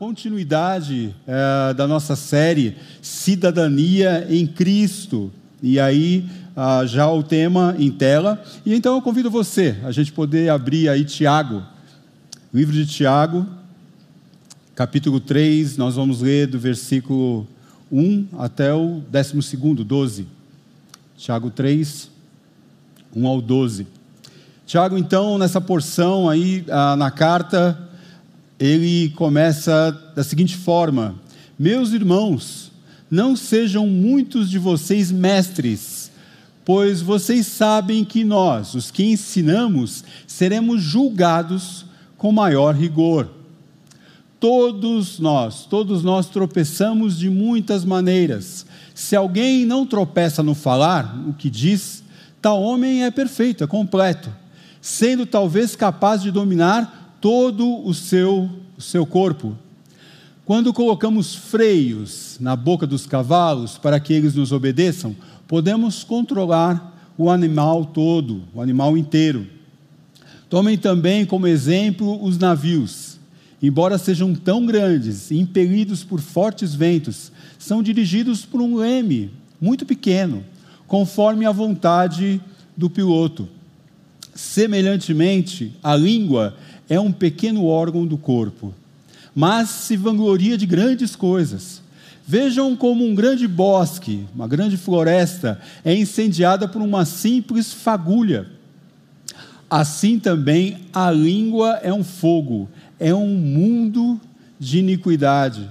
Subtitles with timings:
[0.00, 5.30] continuidade é, da nossa série Cidadania em Cristo.
[5.62, 6.24] E aí,
[6.56, 8.42] ah, já o tema em tela.
[8.64, 11.62] E então eu convido você a gente poder abrir aí Tiago,
[12.50, 13.46] livro de Tiago,
[14.74, 17.46] capítulo 3, nós vamos ler do versículo
[17.92, 20.26] 1 até o 12, 12.
[21.18, 22.10] Tiago 3,
[23.14, 23.86] 1 ao 12.
[24.64, 27.89] Tiago, então, nessa porção aí ah, na carta
[28.60, 31.14] ele começa da seguinte forma:
[31.58, 32.70] Meus irmãos,
[33.10, 36.12] não sejam muitos de vocês mestres,
[36.62, 41.86] pois vocês sabem que nós, os que ensinamos, seremos julgados
[42.18, 43.30] com maior rigor.
[44.38, 48.66] Todos nós, todos nós tropeçamos de muitas maneiras.
[48.94, 52.02] Se alguém não tropeça no falar, o que diz,
[52.40, 54.30] tal homem é perfeito, é completo,
[54.80, 59.56] sendo talvez capaz de dominar todo o seu, o seu corpo.
[60.44, 65.14] Quando colocamos freios na boca dos cavalos para que eles nos obedeçam,
[65.46, 69.46] podemos controlar o animal todo, o animal inteiro.
[70.48, 73.18] Tomem também como exemplo os navios.
[73.62, 80.42] Embora sejam tão grandes impelidos por fortes ventos, são dirigidos por um leme muito pequeno,
[80.86, 82.40] conforme a vontade
[82.76, 83.46] do piloto.
[84.34, 86.56] Semelhantemente, a língua
[86.90, 88.74] é um pequeno órgão do corpo,
[89.32, 91.80] mas se vangloria de grandes coisas.
[92.26, 98.46] Vejam como um grande bosque, uma grande floresta, é incendiada por uma simples fagulha.
[99.70, 102.68] Assim também a língua é um fogo,
[102.98, 104.20] é um mundo
[104.58, 105.70] de iniquidade.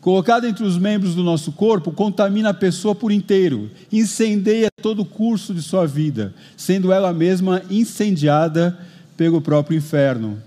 [0.00, 5.04] Colocada entre os membros do nosso corpo, contamina a pessoa por inteiro, incendeia todo o
[5.04, 8.78] curso de sua vida, sendo ela mesma incendiada
[9.16, 10.42] pelo próprio inferno.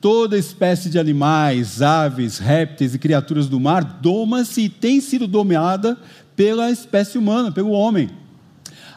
[0.00, 5.96] Toda espécie de animais, aves, répteis e criaturas do mar doma-se e tem sido dominada
[6.34, 8.10] pela espécie humana, pelo homem.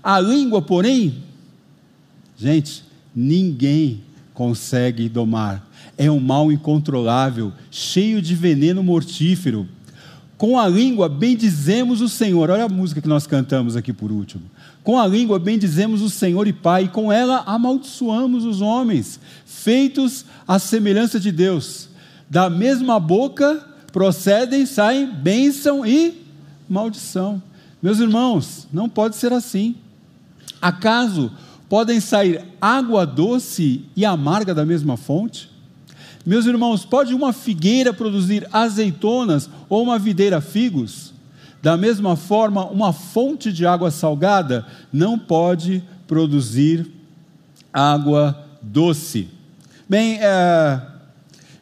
[0.02, 1.24] A língua, porém,
[2.38, 2.84] gente,
[3.16, 4.02] ninguém
[4.34, 5.68] consegue domar.
[5.98, 9.68] É um mal incontrolável, cheio de veneno mortífero.
[10.38, 12.50] Com a língua bendizemos o Senhor.
[12.50, 14.44] Olha a música que nós cantamos aqui por último.
[14.86, 20.24] Com a língua bendizemos o Senhor e Pai, e com ela amaldiçoamos os homens, feitos
[20.48, 21.90] à semelhança de Deus.
[22.30, 26.24] Da mesma boca procedem, saem bênção e
[26.70, 27.42] maldição.
[27.82, 29.74] Meus irmãos, não pode ser assim.
[30.62, 31.32] Acaso
[31.68, 35.50] podem sair água doce e amarga da mesma fonte?
[36.24, 41.15] Meus irmãos, pode uma figueira produzir azeitonas ou uma videira figos?
[41.66, 46.86] Da mesma forma, uma fonte de água salgada não pode produzir
[47.74, 49.30] água doce.
[49.90, 50.80] Bem, é,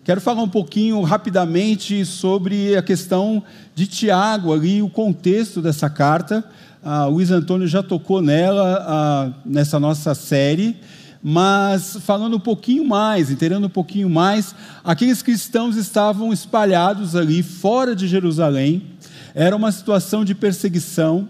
[0.04, 3.42] quero falar um pouquinho rapidamente sobre a questão
[3.74, 6.44] de Tiago, ali, o contexto dessa carta.
[6.84, 10.76] Ah, o Luiz Antônio já tocou nela, ah, nessa nossa série,
[11.24, 14.54] mas falando um pouquinho mais, entendendo um pouquinho mais,
[14.84, 18.93] aqueles cristãos estavam espalhados ali fora de Jerusalém,
[19.36, 21.28] era uma situação de perseguição,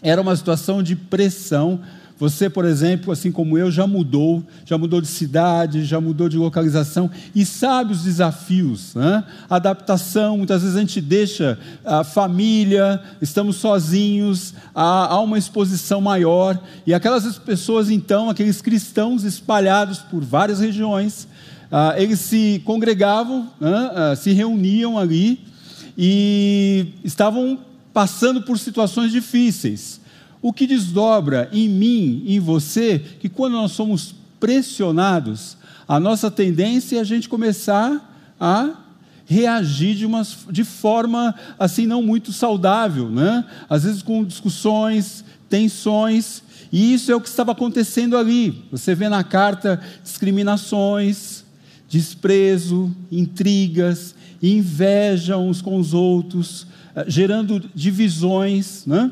[0.00, 1.80] era uma situação de pressão.
[2.18, 6.36] Você, por exemplo, assim como eu, já mudou, já mudou de cidade, já mudou de
[6.36, 9.24] localização e sabe os desafios, né?
[9.50, 10.36] adaptação.
[10.36, 16.94] Muitas vezes a gente deixa a família, estamos sozinhos, há, há uma exposição maior e
[16.94, 21.26] aquelas pessoas, então, aqueles cristãos espalhados por várias regiões,
[21.72, 23.90] ah, eles se congregavam, né?
[23.94, 25.51] ah, se reuniam ali
[25.96, 27.58] e estavam
[27.92, 30.00] passando por situações difíceis.
[30.40, 36.96] O que desdobra em mim, em você, que quando nós somos pressionados, a nossa tendência
[36.96, 38.70] é a gente começar a
[39.24, 43.44] reagir de, uma, de forma assim não muito saudável, né?
[43.68, 46.42] Às vezes com discussões, tensões,
[46.72, 48.64] e isso é o que estava acontecendo ali.
[48.70, 51.44] Você vê na carta discriminações,
[51.88, 56.66] desprezo, intrigas, inveja uns com os outros,
[56.96, 58.84] eh, gerando divisões.
[58.86, 59.10] Né?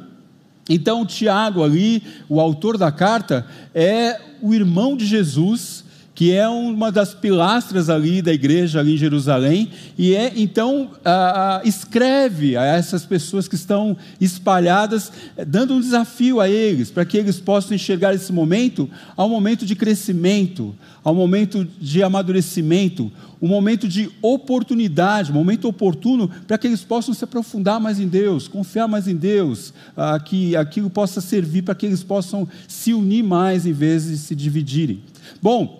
[0.68, 5.79] Então, Tiago, ali, o autor da carta, é o irmão de Jesus
[6.20, 10.90] que é uma das pilastras ali da igreja ali em Jerusalém, e é então
[11.64, 15.10] escreve a essas pessoas que estão espalhadas,
[15.46, 18.86] dando um desafio a eles, para que eles possam enxergar esse momento
[19.16, 26.30] ao momento de crescimento, ao momento de amadurecimento, um momento de oportunidade, um momento oportuno
[26.46, 29.72] para que eles possam se aprofundar mais em Deus, confiar mais em Deus,
[30.26, 34.34] que aquilo possa servir para que eles possam se unir mais em vez de se
[34.36, 35.00] dividirem.
[35.40, 35.79] Bom,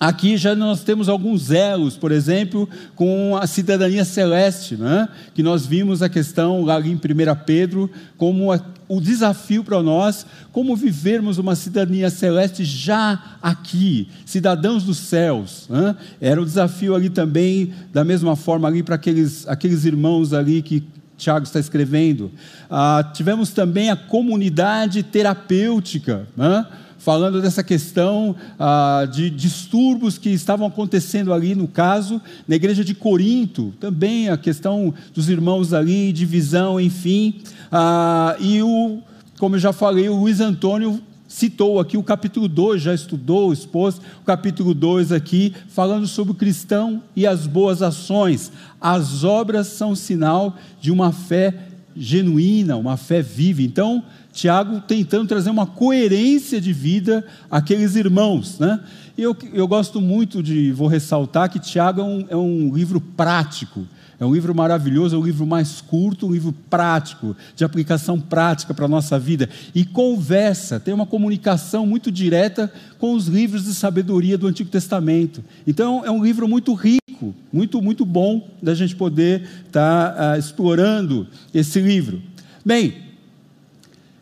[0.00, 5.08] Aqui já nós temos alguns elos, por exemplo, com a cidadania celeste, né?
[5.34, 6.98] que nós vimos a questão lá em 1
[7.44, 14.84] Pedro, como a, o desafio para nós, como vivermos uma cidadania celeste já aqui, cidadãos
[14.84, 15.66] dos céus.
[15.68, 15.96] Né?
[16.20, 20.84] Era o desafio ali também, da mesma forma ali para aqueles, aqueles irmãos ali que
[21.16, 22.30] Tiago está escrevendo.
[22.70, 26.64] Ah, tivemos também a comunidade terapêutica, né?
[26.98, 32.94] Falando dessa questão ah, de distúrbios que estavam acontecendo ali, no caso, na igreja de
[32.94, 37.40] Corinto, também a questão dos irmãos ali, divisão, enfim.
[37.70, 38.98] Ah, e o,
[39.38, 43.98] como eu já falei, o Luiz Antônio citou aqui o capítulo 2, já estudou, expôs
[43.98, 48.50] o capítulo 2 aqui, falando sobre o cristão e as boas ações.
[48.80, 51.54] As obras são sinal de uma fé
[51.94, 53.60] genuína, uma fé viva.
[53.60, 54.02] Então,
[54.38, 58.56] Tiago tentando trazer uma coerência de vida àqueles irmãos.
[58.60, 58.78] Né?
[59.16, 63.84] Eu, eu gosto muito de, vou ressaltar que Tiago é um, é um livro prático.
[64.20, 68.72] É um livro maravilhoso, é um livro mais curto, um livro prático, de aplicação prática
[68.72, 69.48] para a nossa vida.
[69.74, 75.42] E conversa, tem uma comunicação muito direta com os livros de sabedoria do Antigo Testamento.
[75.66, 80.38] Então, é um livro muito rico, muito, muito bom da gente poder estar tá, uh,
[80.38, 82.20] explorando esse livro.
[82.64, 83.07] Bem,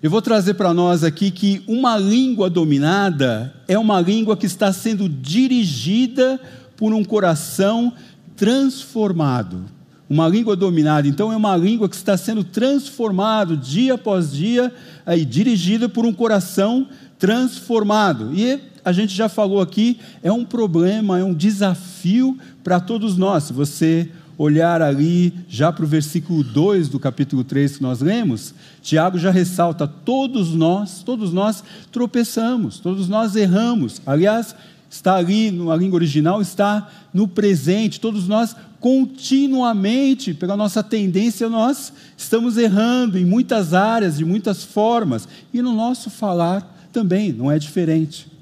[0.02, 4.70] eu vou trazer para nós aqui que uma língua dominada é uma língua que está
[4.70, 6.38] sendo dirigida
[6.76, 7.92] por um coração
[8.36, 9.64] transformado.
[10.08, 14.72] Uma língua dominada, então, é uma língua que está sendo transformado dia após dia
[15.06, 16.86] e dirigida por um coração
[17.18, 18.32] transformado.
[18.34, 23.44] E a gente já falou aqui, é um problema, é um desafio para todos nós.
[23.44, 28.54] Se você olhar ali já para o versículo 2 do capítulo 3 que nós lemos,
[28.82, 34.00] Tiago já ressalta: todos nós, todos nós tropeçamos, todos nós erramos.
[34.06, 34.54] Aliás,
[34.90, 41.92] está ali na língua original, está no presente, todos nós continuamente, pela nossa tendência, nós
[42.16, 47.58] estamos errando em muitas áreas, de muitas formas, e no nosso falar também não é
[47.58, 48.35] diferente.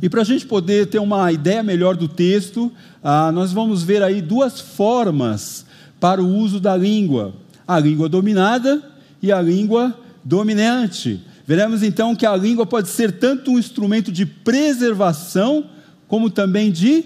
[0.00, 2.72] E para a gente poder ter uma ideia melhor do texto,
[3.02, 5.66] ah, nós vamos ver aí duas formas
[5.98, 7.34] para o uso da língua:
[7.66, 8.82] a língua dominada
[9.22, 11.20] e a língua dominante.
[11.46, 15.64] Veremos então que a língua pode ser tanto um instrumento de preservação,
[16.06, 17.04] como também de,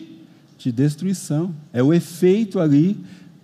[0.59, 1.55] de destruição.
[1.73, 2.99] É o efeito ali,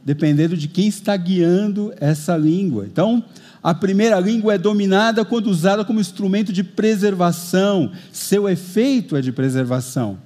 [0.04, 2.84] dependendo de quem está guiando essa língua.
[2.84, 3.22] Então,
[3.62, 9.32] a primeira língua é dominada quando usada como instrumento de preservação, seu efeito é de
[9.32, 10.18] preservação.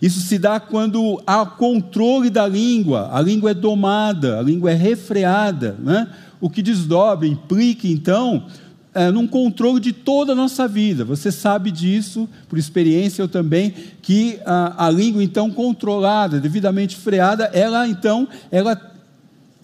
[0.00, 4.74] Isso se dá quando há controle da língua, a língua é domada, a língua é
[4.74, 6.08] refreada, né?
[6.40, 8.46] o que desdobra, implica então
[8.92, 11.04] é, num controle de toda a nossa vida.
[11.04, 17.50] Você sabe disso, por experiência eu também, que a, a língua então controlada, devidamente freada,
[17.52, 18.93] ela então, ela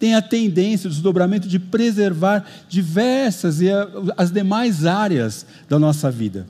[0.00, 3.68] tem a tendência, o desdobramento de preservar diversas e
[4.16, 6.46] as demais áreas da nossa vida.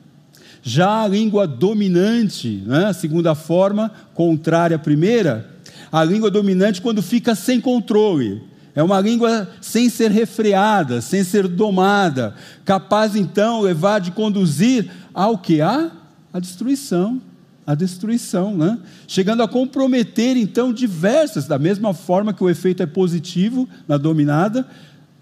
[0.62, 5.50] Já a língua dominante, né, a segunda forma, contrária à primeira,
[5.90, 8.40] a língua dominante quando fica sem controle.
[8.72, 15.36] É uma língua sem ser refreada, sem ser domada, capaz então levar de conduzir ao
[15.36, 15.90] que há?
[16.32, 17.20] A destruição
[17.66, 18.78] a destruição, né?
[19.06, 24.66] chegando a comprometer então diversas, da mesma forma que o efeito é positivo na dominada,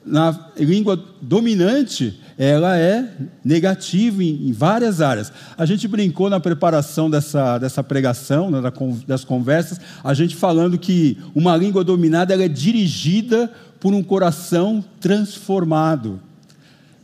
[0.05, 3.13] na língua dominante, ela é
[3.45, 5.33] negativa em, em, várias áreas.
[5.57, 8.63] A gente brincou na preparação dessa, dessa pregação, né,
[9.07, 14.83] das conversas, a gente falando que uma língua dominada ela é dirigida por um coração
[15.01, 16.21] transformado.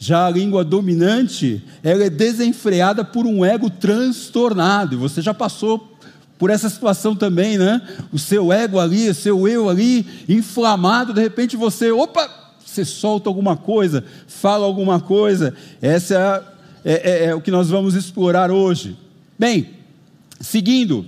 [0.05, 4.99] Já a língua dominante, ela é desenfreada por um ego transtornado.
[4.99, 5.97] Você já passou
[6.39, 7.81] por essa situação também, né?
[8.13, 12.29] O seu ego ali, o seu eu ali, inflamado, de repente você, opa,
[12.63, 15.55] você solta alguma coisa, fala alguma coisa.
[15.81, 16.45] Essa
[16.85, 18.99] é, é, é, é o que nós vamos explorar hoje.
[19.39, 19.71] Bem,
[20.39, 21.07] seguindo,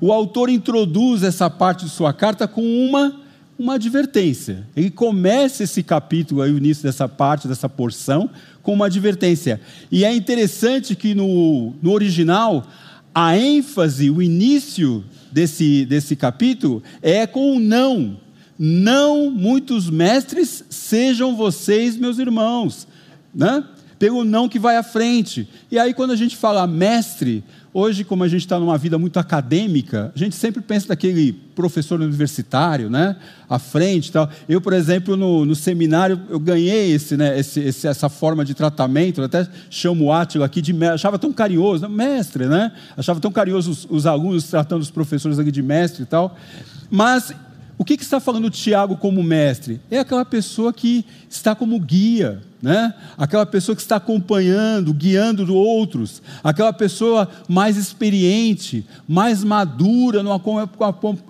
[0.00, 3.19] o autor introduz essa parte de sua carta com uma
[3.60, 4.66] uma advertência.
[4.74, 8.30] Ele começa esse capítulo, aí, o início dessa parte, dessa porção,
[8.62, 9.60] com uma advertência.
[9.92, 12.66] E é interessante que no, no original,
[13.14, 18.18] a ênfase, o início desse, desse capítulo é com o não.
[18.58, 22.88] Não muitos mestres sejam vocês, meus irmãos.
[23.34, 23.62] Né?
[24.00, 25.46] pelo não que vai à frente.
[25.70, 29.20] E aí, quando a gente fala mestre, Hoje, como a gente está numa vida muito
[29.20, 33.14] acadêmica, a gente sempre pensa daquele professor universitário, né?
[33.48, 34.28] À frente tal.
[34.48, 38.54] Eu, por exemplo, no, no seminário, eu ganhei esse, né, esse, esse, essa forma de
[38.54, 42.72] tratamento, eu até chamo o Átila aqui de mestre, achava tão carinhoso, mestre, né?
[42.96, 46.36] Achava tão carinhoso os, os alunos tratando os professores aqui de mestre e tal.
[46.90, 47.32] Mas
[47.80, 49.80] o que, que está falando Tiago como mestre?
[49.90, 52.92] É aquela pessoa que está como guia, né?
[53.16, 60.30] aquela pessoa que está acompanhando, guiando outros, aquela pessoa mais experiente, mais madura no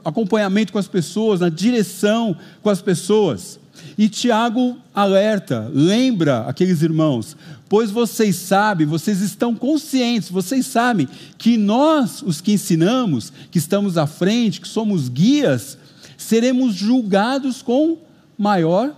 [0.04, 3.60] acompanhamento com as pessoas, na direção com as pessoas.
[3.96, 7.36] E Tiago alerta, lembra aqueles irmãos,
[7.68, 13.96] pois vocês sabem, vocês estão conscientes, vocês sabem que nós, os que ensinamos, que estamos
[13.96, 15.78] à frente, que somos guias,
[16.30, 17.98] seremos julgados com
[18.38, 18.94] maior,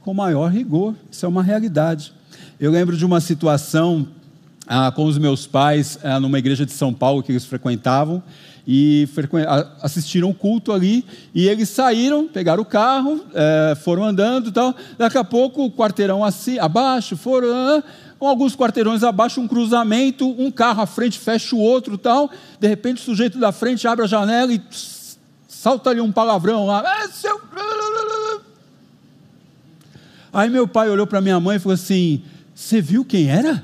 [0.00, 0.96] com maior rigor.
[1.08, 2.12] Isso é uma realidade.
[2.58, 4.08] Eu lembro de uma situação
[4.66, 8.20] ah, com os meus pais ah, numa igreja de São Paulo que eles frequentavam
[8.66, 9.08] e
[9.80, 14.74] assistiram o culto ali e eles saíram, pegaram o carro, eh, foram andando e tal.
[14.98, 17.82] Daqui a pouco o quarteirão assim, abaixo, foram ah,
[18.18, 22.28] com alguns quarteirões abaixo um cruzamento, um carro à frente fecha o outro tal.
[22.58, 24.60] De repente o sujeito da frente abre a janela e
[25.52, 26.82] salta ali um palavrão lá.
[27.02, 27.40] É seu...
[30.32, 32.22] Aí meu pai olhou para minha mãe e falou assim:
[32.54, 33.62] Você viu quem era?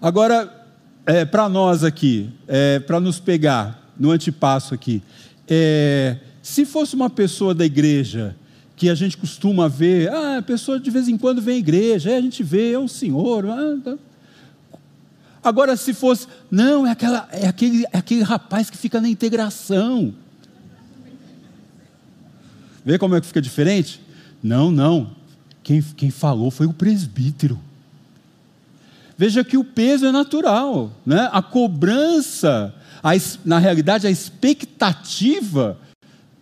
[0.00, 0.66] Agora,
[1.04, 5.02] é, para nós aqui, é, para nos pegar no antepasso aqui,
[5.48, 8.36] é, se fosse uma pessoa da igreja
[8.76, 12.10] que a gente costuma ver, ah, a pessoa de vez em quando vem à igreja,
[12.10, 13.96] aí a gente vê, é um senhor, ah, tá.
[15.46, 20.12] Agora, se fosse, não, é, aquela, é, aquele, é aquele rapaz que fica na integração.
[22.84, 24.00] Vê como é que fica diferente?
[24.42, 25.12] Não, não.
[25.62, 27.60] Quem, quem falou foi o presbítero.
[29.16, 31.30] Veja que o peso é natural, né?
[31.32, 33.12] a cobrança, a,
[33.44, 35.78] na realidade, a expectativa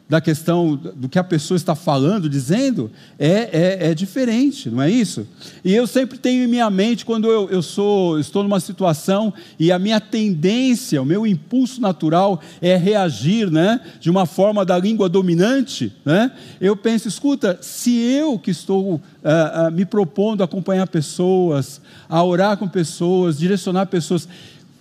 [0.06, 4.90] da questão do que a pessoa está falando, dizendo, é, é, é, diferente, não é
[4.90, 5.26] isso?
[5.64, 9.72] E eu sempre tenho em minha mente, quando eu, eu sou, estou numa situação e
[9.72, 15.08] a minha tendência, o meu impulso natural é reagir né, de uma forma da língua
[15.08, 16.30] dominante, né,
[16.60, 22.22] eu penso, escuta, se eu que estou uh, uh, me propondo a acompanhar pessoas, a
[22.22, 24.28] orar com pessoas, direcionar pessoas,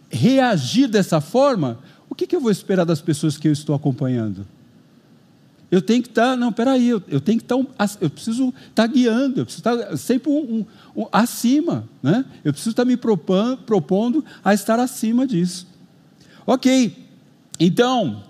[0.10, 4.46] reagir dessa forma, o que, que eu vou esperar das pessoas que eu estou acompanhando?
[5.74, 8.50] Eu tenho que estar, tá, não, peraí, eu, eu tenho que estar, tá eu preciso
[8.50, 10.36] estar tá guiando, eu preciso estar sempre um,
[10.96, 12.24] um, um, acima, né?
[12.46, 15.66] eu preciso estar me propondo, propondo a estar acima disso.
[16.46, 16.96] Ok,
[17.60, 18.24] então,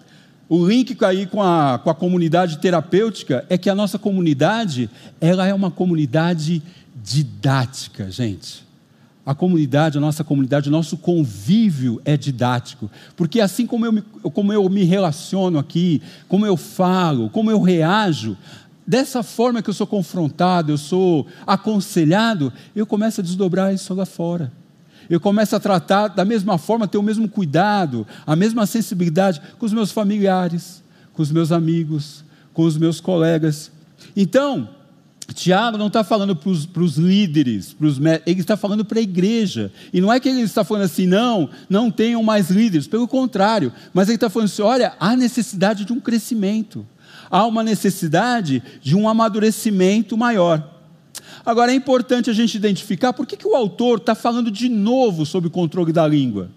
[0.47, 5.45] o link aí com a, com a comunidade terapêutica é que a nossa comunidade, ela
[5.45, 6.63] é uma comunidade
[6.95, 8.63] didática, gente
[9.25, 12.91] a comunidade, a nossa comunidade, o nosso convívio é didático.
[13.15, 17.61] Porque assim como eu, me, como eu me relaciono aqui, como eu falo, como eu
[17.61, 18.37] reajo,
[18.85, 24.05] dessa forma que eu sou confrontado, eu sou aconselhado, eu começo a desdobrar isso lá
[24.05, 24.51] fora.
[25.09, 29.65] Eu começo a tratar da mesma forma, ter o mesmo cuidado, a mesma sensibilidade com
[29.65, 33.71] os meus familiares, com os meus amigos, com os meus colegas.
[34.15, 34.69] Então,
[35.31, 39.71] Tiago não está falando para os líderes, pros, ele está falando para a igreja.
[39.93, 43.71] E não é que ele está falando assim, não, não tenham mais líderes, pelo contrário.
[43.93, 46.85] Mas ele está falando assim: olha, há necessidade de um crescimento,
[47.29, 50.71] há uma necessidade de um amadurecimento maior.
[51.45, 55.25] Agora é importante a gente identificar por que, que o autor está falando de novo
[55.25, 56.49] sobre o controle da língua.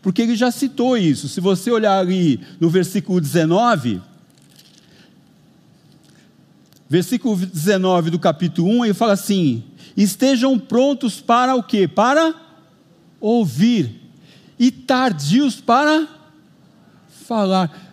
[0.00, 1.28] Porque ele já citou isso.
[1.28, 4.00] Se você olhar ali no versículo 19
[6.88, 9.64] versículo 19 do capítulo 1, ele fala assim:
[9.96, 11.88] estejam prontos para o quê?
[11.88, 12.34] Para
[13.20, 14.00] ouvir,
[14.58, 16.06] e tardios para
[17.26, 17.84] falar.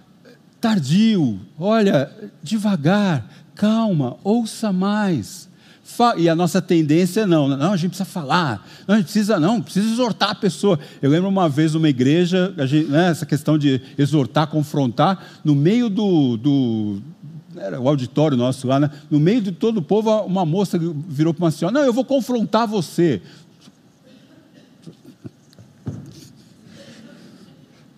[0.62, 2.10] Tardio, olha,
[2.42, 5.50] devagar, calma, ouça mais.
[6.18, 9.40] E a nossa tendência é não, não, a gente precisa falar, não, a gente precisa,
[9.40, 10.80] não, precisa exortar a pessoa.
[11.02, 15.90] Eu lembro uma vez numa igreja, gente, né, essa questão de exortar, confrontar, no meio
[15.90, 17.02] do, do
[17.58, 18.90] era o auditório nosso lá, né?
[19.10, 22.06] no meio de todo o povo, uma moça virou para uma senhora: Não, eu vou
[22.06, 23.22] confrontar você.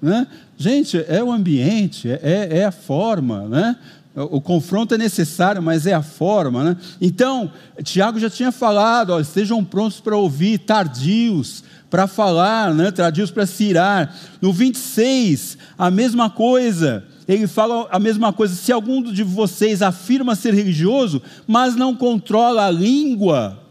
[0.01, 0.27] Né?
[0.55, 3.75] Gente, é o ambiente, é, é a forma, né?
[4.13, 6.77] O confronto é necessário, mas é a forma, né?
[7.01, 7.51] Então,
[7.83, 12.91] Tiago já tinha falado: ó, estejam prontos para ouvir, tardios para falar, né?
[12.91, 14.15] tardios para se irar.
[14.41, 18.55] No 26, a mesma coisa ele fala a mesma coisa.
[18.55, 23.62] Se algum de vocês afirma ser religioso, mas não controla a língua,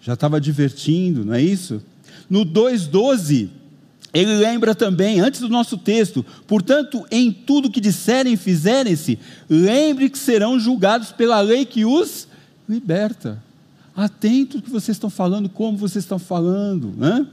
[0.00, 1.82] já estava divertindo, não é isso?
[2.30, 3.48] No 2,12,
[4.12, 9.18] ele lembra também, antes do nosso texto, portanto, em tudo que disserem e fizerem-se,
[9.48, 12.26] lembre que serão julgados pela lei que os
[12.68, 13.42] liberta.
[13.94, 17.26] Atento ao que vocês estão falando, como vocês estão falando, né?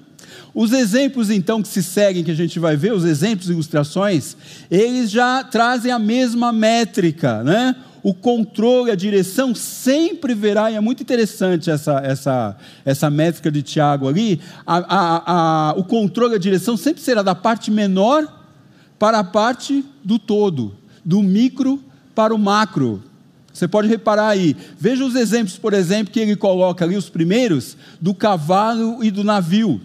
[0.54, 4.38] Os exemplos, então, que se seguem, que a gente vai ver, os exemplos e ilustrações,
[4.72, 7.76] eles já trazem a mesma métrica, né?
[8.02, 12.56] O controle, a direção sempre verá, e é muito interessante essa, essa,
[12.86, 17.34] essa métrica de Tiago ali, a, a, a, o controle, a direção sempre será da
[17.34, 18.28] parte menor
[19.00, 23.04] para a parte do todo, do micro para o macro.
[23.52, 24.56] Você pode reparar aí.
[24.78, 29.24] Veja os exemplos, por exemplo, que ele coloca ali, os primeiros, do cavalo e do
[29.24, 29.82] navio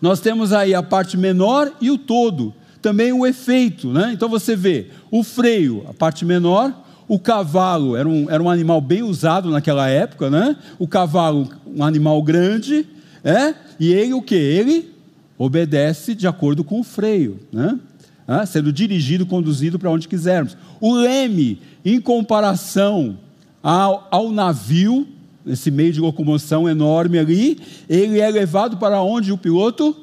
[0.00, 4.10] nós temos aí a parte menor e o todo, também o efeito, né?
[4.12, 6.72] Então você vê o freio, a parte menor,
[7.08, 10.56] o cavalo era um, era um animal bem usado naquela época, né?
[10.78, 12.86] O cavalo, um animal grande,
[13.24, 13.54] é?
[13.80, 14.34] E ele o que?
[14.34, 14.92] Ele
[15.38, 17.78] obedece de acordo com o freio, né?
[18.26, 18.44] É?
[18.44, 20.54] Sendo dirigido, conduzido para onde quisermos.
[20.80, 23.18] O leme, em comparação
[23.62, 25.08] ao, ao navio,
[25.48, 29.96] esse meio de locomoção enorme ali, ele é levado para onde o piloto?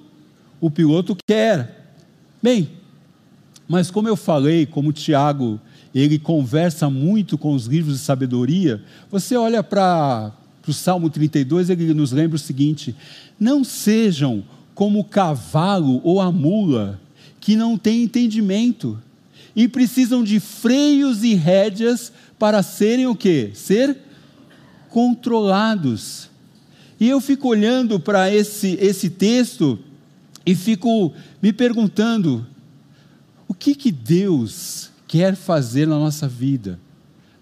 [0.59, 1.93] O piloto quer.
[2.41, 2.69] Bem,
[3.67, 5.59] mas como eu falei, como Tiago,
[5.93, 10.33] ele conversa muito com os livros de sabedoria, você olha para
[10.67, 12.95] o Salmo 32, ele nos lembra o seguinte:
[13.39, 16.99] não sejam como o cavalo ou a mula,
[17.39, 18.99] que não têm entendimento,
[19.55, 23.51] e precisam de freios e rédeas para serem o quê?
[23.53, 23.97] Ser
[24.95, 26.29] controlados.
[26.97, 29.77] E eu fico olhando para esse, esse texto
[30.45, 31.11] e fico
[31.41, 32.47] me perguntando:
[33.45, 36.79] o que, que Deus quer fazer na nossa vida?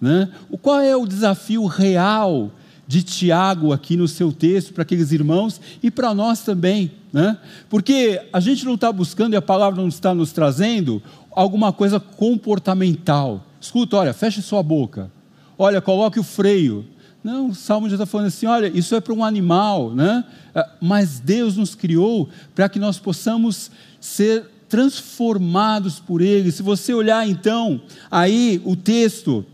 [0.02, 0.32] Né?
[0.64, 2.52] Qual é o desafio real
[2.88, 6.92] de Tiago aqui no seu texto para aqueles irmãos e para nós também?
[7.14, 7.38] Né?
[7.70, 12.00] Porque a gente não está buscando e a palavra não está nos trazendo alguma coisa
[12.00, 13.46] comportamental.
[13.62, 15.12] Escuta, olha, feche sua boca.
[15.56, 16.92] Olha, coloque o freio.
[17.24, 20.26] Não, o Salmo já está falando assim: olha, isso é para um animal, né?
[20.54, 26.52] Ah, mas Deus nos criou para que nós possamos ser transformados por Ele.
[26.52, 27.82] Se você olhar então,
[28.12, 29.46] aí o texto,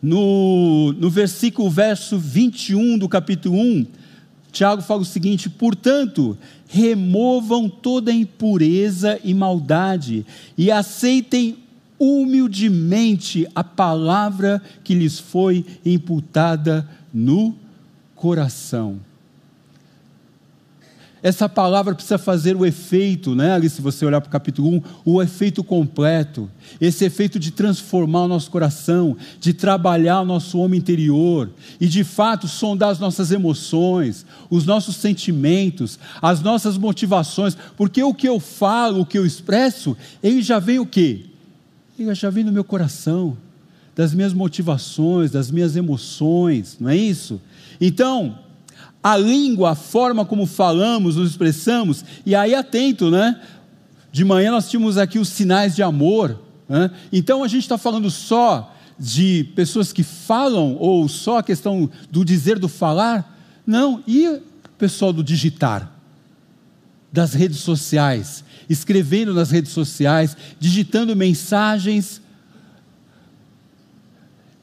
[0.00, 3.86] no, no versículo, verso 21 do capítulo 1,
[4.52, 10.24] Tiago fala o seguinte: portanto, removam toda impureza e maldade
[10.56, 11.58] e aceitem
[12.00, 17.54] humildemente a palavra que lhes foi imputada no
[18.16, 18.98] coração.
[21.22, 23.52] Essa palavra precisa fazer o efeito, né?
[23.52, 26.50] Ali, se você olhar para o capítulo 1, o efeito completo.
[26.80, 32.04] Esse efeito de transformar o nosso coração, de trabalhar o nosso homem interior e, de
[32.04, 37.54] fato, sondar as nossas emoções, os nossos sentimentos, as nossas motivações.
[37.76, 41.29] Porque o que eu falo, o que eu expresso, ele já vem o quê?
[42.00, 43.36] Ele já vem no meu coração,
[43.94, 47.38] das minhas motivações, das minhas emoções, não é isso?
[47.78, 48.38] Então,
[49.02, 53.38] a língua, a forma como falamos, nos expressamos, e aí atento, né?
[54.10, 56.90] De manhã nós tínhamos aqui os sinais de amor, né?
[57.12, 62.24] então a gente está falando só de pessoas que falam, ou só a questão do
[62.24, 63.38] dizer, do falar?
[63.66, 64.42] Não, e o
[64.78, 65.99] pessoal do digitar?
[67.12, 72.20] Das redes sociais, escrevendo nas redes sociais, digitando mensagens,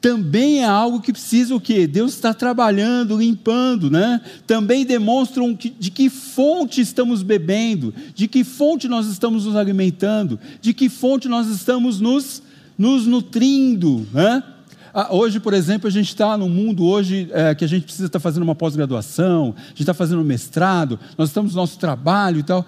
[0.00, 1.86] também é algo que precisa o quê?
[1.86, 4.20] Deus está trabalhando, limpando, né?
[4.46, 10.38] Também demonstram que, de que fonte estamos bebendo, de que fonte nós estamos nos alimentando,
[10.60, 12.42] de que fonte nós estamos nos,
[12.76, 14.42] nos nutrindo, né?
[14.92, 18.06] Ah, hoje, por exemplo, a gente está num mundo hoje é, que a gente precisa
[18.06, 22.38] estar fazendo uma pós-graduação, a gente está fazendo um mestrado, nós estamos no nosso trabalho
[22.38, 22.66] e tal.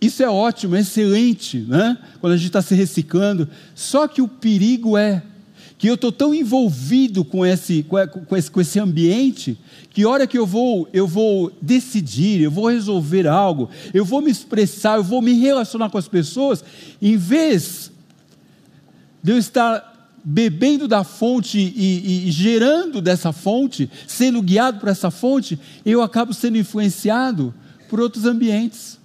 [0.00, 1.98] Isso é ótimo, é excelente, né?
[2.20, 3.48] quando a gente está se reciclando.
[3.74, 5.22] Só que o perigo é
[5.76, 9.58] que eu estou tão envolvido com esse, com, esse, com esse ambiente
[9.90, 14.30] que hora que eu vou, eu vou decidir, eu vou resolver algo, eu vou me
[14.30, 16.62] expressar, eu vou me relacionar com as pessoas,
[17.00, 17.90] em vez
[19.22, 19.89] de eu estar
[20.22, 26.34] bebendo da fonte e, e, gerando dessa fonte, sendo guiado por essa fonte, eu acabo
[26.34, 27.54] sendo influenciado
[27.88, 29.00] por outros ambientes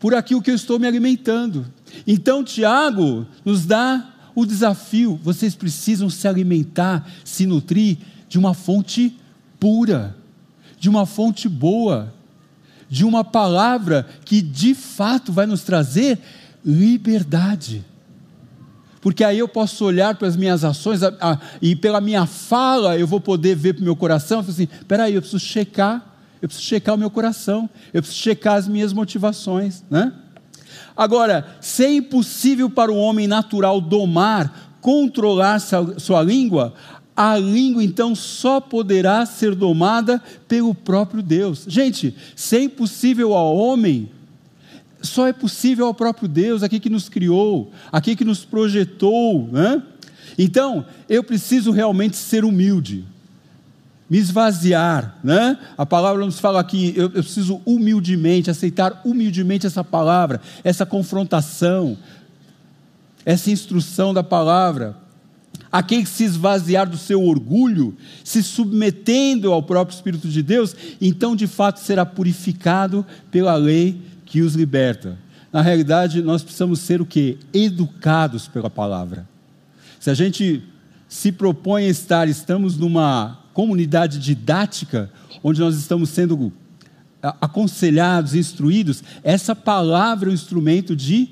[0.00, 1.66] por aquilo que eu estou me alimentando.
[2.06, 7.98] Então, Tiago nos dá o desafio: vocês precisam se alimentar, se nutrir
[8.28, 9.14] de uma fonte
[9.60, 10.16] pura,
[10.78, 12.12] de uma fonte boa,
[12.88, 16.18] de uma palavra que de fato vai nos trazer
[16.64, 17.84] liberdade.
[19.00, 22.98] Porque aí eu posso olhar para as minhas ações a, a, e pela minha fala
[22.98, 26.68] eu vou poder ver para o meu coração, assim, peraí, eu preciso checar, eu preciso
[26.68, 30.12] checar o meu coração, eu preciso checar as minhas motivações, né?
[30.96, 36.74] Agora, se é impossível para o homem natural domar, controlar sua, língua,
[37.16, 41.64] a língua então só poderá ser domada pelo próprio Deus.
[41.66, 44.10] Gente, se é impossível ao homem,
[45.02, 49.48] só é possível ao próprio Deus, aquele que nos criou, aquele que nos projetou.
[49.50, 49.82] Né?
[50.38, 53.04] Então, eu preciso realmente ser humilde,
[54.08, 55.18] me esvaziar.
[55.22, 55.58] Né?
[55.76, 61.96] A palavra nos fala aqui, eu, eu preciso humildemente, aceitar humildemente essa palavra, essa confrontação,
[63.24, 64.96] essa instrução da palavra.
[65.72, 71.36] Aquele que se esvaziar do seu orgulho, se submetendo ao próprio Espírito de Deus, então
[71.36, 75.18] de fato será purificado pela lei que os liberta.
[75.52, 77.36] Na realidade, nós precisamos ser o que?
[77.52, 79.28] Educados pela palavra.
[79.98, 80.62] Se a gente
[81.08, 85.10] se propõe a estar, estamos numa comunidade didática,
[85.42, 86.52] onde nós estamos sendo
[87.40, 91.28] aconselhados, instruídos, essa palavra é um instrumento de,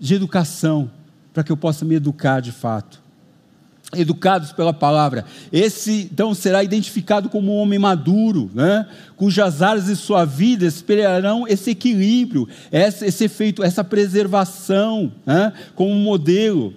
[0.00, 0.90] de educação,
[1.32, 3.01] para que eu possa me educar de fato
[3.94, 5.24] educados pela palavra.
[5.52, 8.86] Esse então será identificado como um homem maduro, né?
[9.16, 15.52] cujas áreas de sua vida esperarão esse equilíbrio, esse, esse efeito, essa preservação, né?
[15.74, 16.74] como modelo.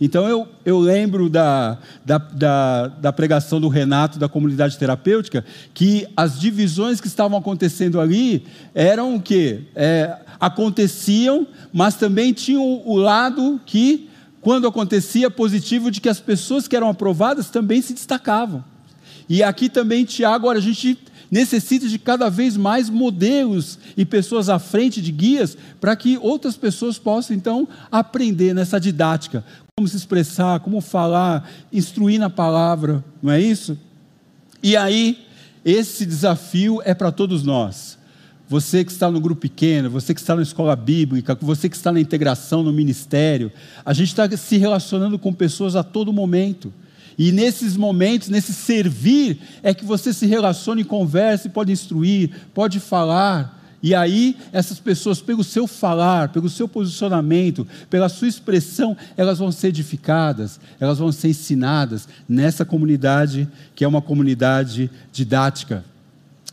[0.00, 6.06] Então eu, eu lembro da, da, da, da, pregação do Renato da comunidade terapêutica que
[6.16, 9.64] as divisões que estavam acontecendo ali eram o que?
[9.74, 14.07] É, aconteciam, mas também tinham o lado que
[14.48, 18.64] quando acontecia positivo de que as pessoas que eram aprovadas também se destacavam.
[19.28, 20.98] E aqui também, Tiago, agora a gente
[21.30, 26.56] necessita de cada vez mais modelos e pessoas à frente de guias para que outras
[26.56, 29.44] pessoas possam então aprender nessa didática,
[29.76, 33.78] como se expressar, como falar, instruir na palavra, não é isso?
[34.62, 35.26] E aí,
[35.62, 37.97] esse desafio é para todos nós
[38.48, 41.92] você que está no grupo pequeno, você que está na escola bíblica, você que está
[41.92, 43.52] na integração, no ministério,
[43.84, 46.72] a gente está se relacionando com pessoas a todo momento.
[47.18, 52.30] E nesses momentos, nesse servir, é que você se relaciona e conversa, e pode instruir,
[52.54, 53.58] pode falar.
[53.82, 59.52] E aí, essas pessoas, pelo seu falar, pelo seu posicionamento, pela sua expressão, elas vão
[59.52, 65.84] ser edificadas, elas vão ser ensinadas nessa comunidade que é uma comunidade didática.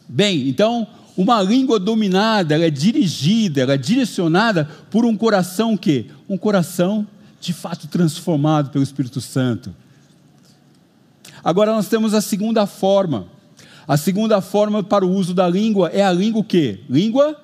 [0.09, 6.07] Bem, então, uma língua dominada, ela é dirigida, ela é direcionada por um coração que?
[6.27, 7.07] Um coração
[7.39, 9.73] de fato transformado pelo Espírito Santo.
[11.43, 13.27] Agora nós temos a segunda forma.
[13.87, 16.79] A segunda forma para o uso da língua é a língua o quê?
[16.89, 17.39] Língua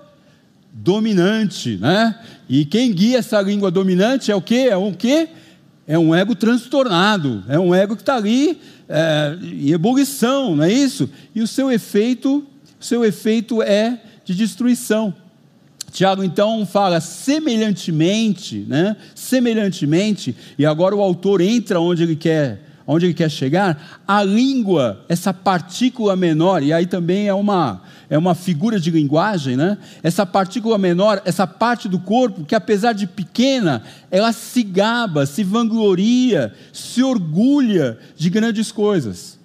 [0.73, 2.19] dominante, né?
[2.49, 4.67] E quem guia essa língua dominante é o quê?
[4.69, 5.29] É um quê?
[5.87, 10.71] É um ego transtornado, é um ego que está ali é, em ebulição, não é
[10.71, 11.09] isso?
[11.35, 12.45] E o seu efeito
[12.81, 15.13] seu efeito é de destruição.
[15.91, 18.95] Tiago então fala semelhantemente, né?
[19.13, 25.05] Semelhantemente, e agora o autor entra onde ele quer, onde ele quer chegar, a língua,
[25.09, 29.77] essa partícula menor, e aí também é uma é uma figura de linguagem, né?
[30.03, 35.45] Essa partícula menor, essa parte do corpo que apesar de pequena, ela se gaba, se
[35.45, 39.39] vangloria, se orgulha de grandes coisas.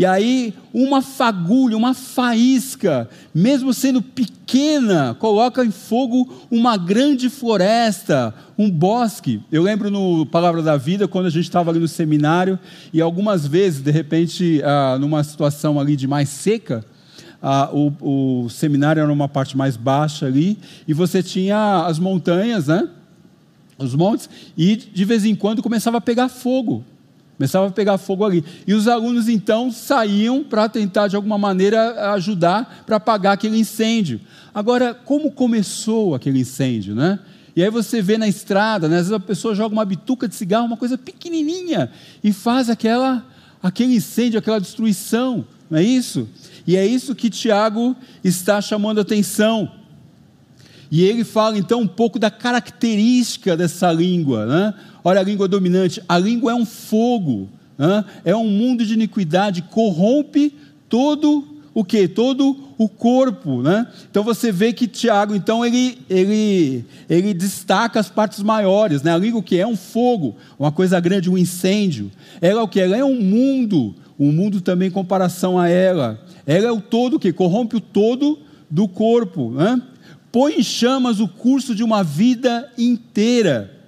[0.00, 8.34] E aí, uma fagulha, uma faísca, mesmo sendo pequena, coloca em fogo uma grande floresta,
[8.56, 9.42] um bosque.
[9.52, 12.58] Eu lembro no Palavra da Vida, quando a gente estava ali no seminário,
[12.94, 16.82] e algumas vezes, de repente, ah, numa situação ali de mais seca,
[17.42, 20.56] ah, o, o seminário era uma parte mais baixa ali,
[20.88, 22.88] e você tinha as montanhas, né?
[23.76, 26.86] Os montes, e de vez em quando começava a pegar fogo
[27.40, 28.44] Começava a pegar fogo ali.
[28.66, 34.20] E os alunos então saíam para tentar de alguma maneira ajudar para apagar aquele incêndio.
[34.54, 37.18] Agora, como começou aquele incêndio, né?
[37.56, 38.96] E aí você vê na estrada, né?
[38.96, 41.90] às vezes a pessoa joga uma bituca de cigarro, uma coisa pequenininha,
[42.22, 43.24] e faz aquela,
[43.62, 46.28] aquele incêndio, aquela destruição, não é isso?
[46.66, 49.72] E é isso que Tiago está chamando atenção.
[50.90, 54.44] E ele fala então um pouco da característica dessa língua.
[54.44, 54.74] Né?
[55.02, 56.02] Olha a língua dominante.
[56.08, 57.48] A língua é um fogo,
[58.24, 60.54] é um mundo de iniquidade, corrompe
[60.88, 62.06] todo o que?
[62.08, 63.62] Todo o corpo.
[63.62, 63.86] Né?
[64.10, 69.02] Então você vê que Tiago, então, ele, ele, ele destaca as partes maiores.
[69.02, 69.12] Né?
[69.12, 69.58] A língua o que?
[69.58, 72.10] É um fogo, uma coisa grande, um incêndio.
[72.40, 72.80] Ela é o que?
[72.80, 76.20] Ela é um mundo, um mundo também em comparação a ela.
[76.46, 78.38] Ela é o todo que corrompe o todo
[78.70, 79.50] do corpo.
[79.52, 79.80] Né?
[80.32, 83.78] põe em chamas o curso de uma vida inteira.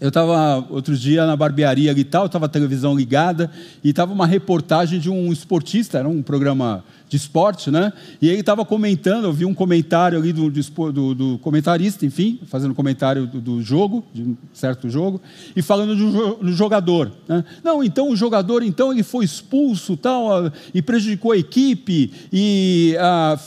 [0.00, 3.50] Eu estava outro dia na barbearia e tal, estava a televisão ligada
[3.84, 7.92] e estava uma reportagem de um esportista, era um programa de esporte, né?
[8.22, 12.72] E ele estava comentando, eu vi um comentário ali do, do, do comentarista, enfim, fazendo
[12.72, 15.20] comentário do, do, jogo, de um certo jogo,
[15.56, 17.10] e falando do, do jogador.
[17.28, 17.44] Né?
[17.64, 23.38] Não, então o jogador, então ele foi expulso, tal, e prejudicou a equipe e ah,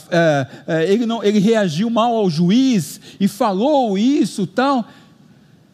[0.68, 4.86] é, ele não, ele reagiu mal ao juiz e falou isso, tal.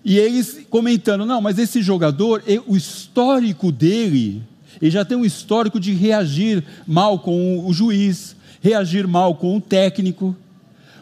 [0.04, 4.42] E eles comentando, não, mas esse jogador, o histórico dele,
[4.80, 9.60] ele já tem um histórico de reagir mal com o juiz, reagir mal com o
[9.60, 10.34] técnico.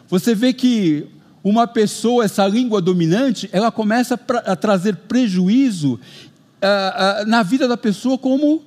[0.09, 1.07] Você vê que
[1.41, 5.99] uma pessoa, essa língua dominante, ela começa a trazer prejuízo
[7.25, 8.63] na vida da pessoa como,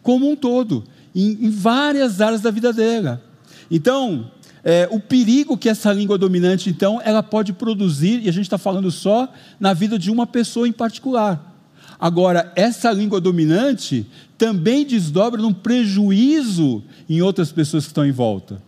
[0.00, 3.20] como um todo, em várias áreas da vida dela.
[3.68, 4.30] Então,
[4.64, 8.58] é, o perigo que essa língua dominante, então, ela pode produzir, e a gente está
[8.58, 11.52] falando só na vida de uma pessoa em particular.
[11.98, 14.06] Agora, essa língua dominante
[14.38, 18.60] também desdobra num prejuízo em outras pessoas que estão em volta.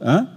[0.00, 0.28] Hã?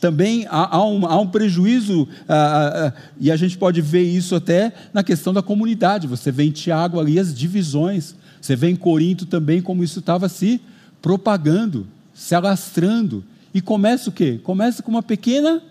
[0.00, 4.34] Também há, há, um, há um, prejuízo, ah, ah, e a gente pode ver isso
[4.34, 6.06] até na questão da comunidade.
[6.06, 10.28] Você vê em Tiago ali as divisões, você vê em Corinto também como isso estava
[10.28, 10.60] se
[11.02, 13.22] propagando, se alastrando.
[13.54, 14.40] E começa o quê?
[14.42, 15.62] Começa com uma pequena,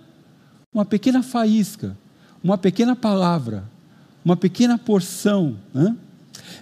[0.73, 1.97] uma pequena faísca,
[2.41, 3.65] uma pequena palavra,
[4.23, 5.57] uma pequena porção.
[5.73, 5.93] Né?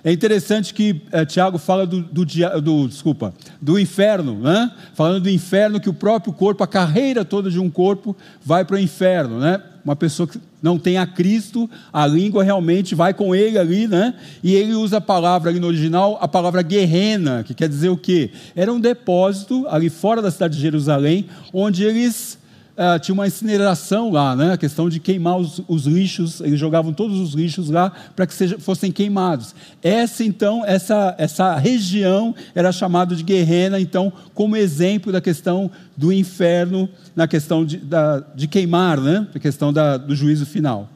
[0.04, 4.72] É interessante que é, Tiago fala do, do, do, desculpa, do inferno, né?
[4.96, 8.78] falando do inferno que o próprio corpo, a carreira toda de um corpo vai para
[8.78, 9.62] o inferno, né?
[9.86, 14.14] Uma pessoa que não tem a Cristo, a língua realmente vai com ele ali, né?
[14.44, 17.98] E ele usa a palavra ali no original, a palavra guerrena, que quer dizer o
[17.98, 18.32] quê?
[18.56, 22.41] Era um depósito ali fora da cidade de Jerusalém, onde eles
[22.82, 24.54] uh, tinha uma incineração lá, né?
[24.54, 28.34] a questão de queimar os, os lixos, eles jogavam todos os lixos lá para que
[28.34, 29.54] seja, fossem queimados.
[29.84, 36.12] Essa, então, essa, essa região era chamada de Guerrena, então, como exemplo da questão do
[36.12, 39.28] inferno, na questão de, da, de queimar, né?
[39.34, 40.90] a questão da, do juízo final.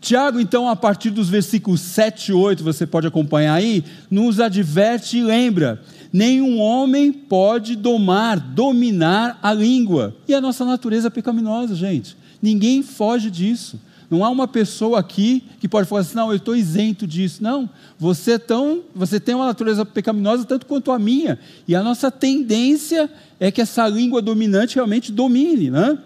[0.00, 5.18] Tiago, então, a partir dos versículos 7 e 8, você pode acompanhar aí, nos adverte
[5.18, 5.82] e lembra
[6.12, 10.16] nenhum homem pode domar, dominar a língua.
[10.26, 12.16] E a nossa natureza pecaminosa, gente.
[12.40, 13.80] Ninguém foge disso.
[14.10, 17.42] Não há uma pessoa aqui que pode falar assim, não, eu estou isento disso.
[17.42, 21.38] Não, você, é tão, você tem uma natureza pecaminosa tanto quanto a minha.
[21.66, 25.70] E a nossa tendência é que essa língua dominante realmente domine.
[25.70, 25.98] Né?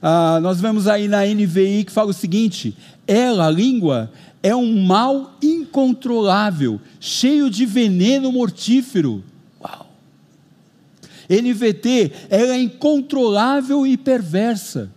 [0.00, 4.10] Ah, nós vemos aí na NVI que fala o seguinte: ela, a língua,
[4.42, 9.24] é um mal incontrolável, cheio de veneno mortífero.
[11.28, 14.90] NVT, ela é incontrolável e perversa.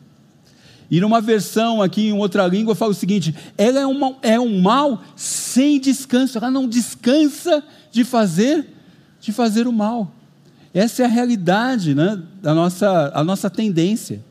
[0.90, 4.62] E numa versão aqui em outra língua fala o seguinte: ela é, uma, é um
[4.62, 8.66] mal sem descanso, ela não descansa de fazer,
[9.20, 10.12] de fazer o mal.
[10.74, 14.24] Essa é a realidade né, da nossa, a nossa tendência.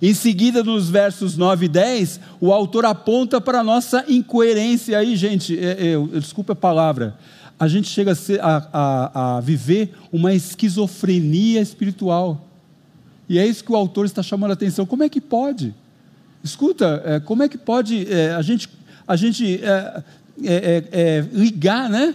[0.00, 5.16] Em seguida, nos versos 9 e 10, o autor aponta para a nossa incoerência aí,
[5.16, 7.16] gente, é, é, desculpa a palavra,
[7.58, 12.46] a gente chega a, ser, a, a, a viver uma esquizofrenia espiritual.
[13.26, 14.84] E é isso que o autor está chamando a atenção.
[14.84, 15.74] Como é que pode?
[16.44, 18.68] Escuta, é, como é que pode é, a gente,
[19.08, 20.02] a gente é,
[20.44, 22.14] é ligar né,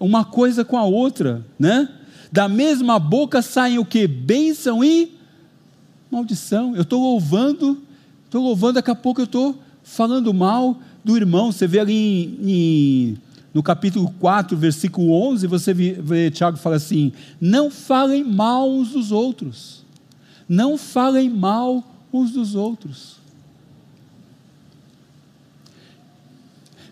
[0.00, 1.44] uma coisa com a outra?
[1.58, 1.86] Né?
[2.32, 4.06] Da mesma boca saem o que?
[4.06, 5.17] Bênção e
[6.10, 6.74] maldição.
[6.74, 7.82] Eu estou louvando,
[8.24, 11.52] estou louvando, daqui a pouco eu estou falando mal do irmão.
[11.52, 13.18] Você vê ali em, em
[13.52, 18.90] no capítulo 4, versículo 11, você vê, vê Tiago fala assim: Não falem mal uns
[18.90, 19.84] dos outros.
[20.48, 23.16] Não falem mal uns dos outros.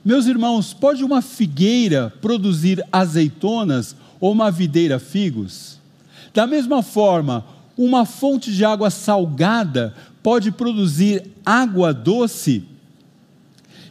[0.05, 5.81] Meus irmãos, pode uma figueira produzir azeitonas ou uma videira figos?
[6.33, 7.45] Da mesma forma,
[7.77, 12.65] uma fonte de água salgada pode produzir água doce?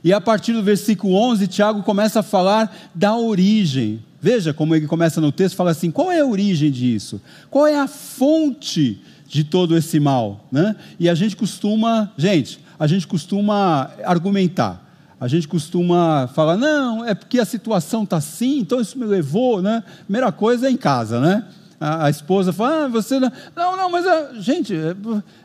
[0.04, 4.04] E a partir do versículo 11, Tiago começa a falar da origem.
[4.22, 7.20] Veja como ele começa no texto, fala assim: qual é a origem disso?
[7.50, 10.46] Qual é a fonte de todo esse mal?
[10.52, 10.76] Né?
[11.00, 14.84] E a gente costuma, gente, a gente costuma argumentar.
[15.20, 19.62] A gente costuma falar, não, é porque a situação está assim, então isso me levou,
[19.62, 19.82] né?
[20.04, 21.46] Primeira coisa é em casa, né?
[21.80, 24.96] A, a esposa fala, ah, você não, não, não mas a, gente, é,